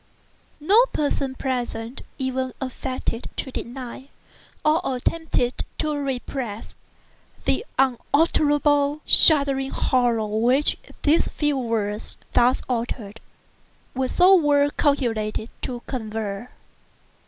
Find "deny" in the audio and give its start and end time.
3.51-4.07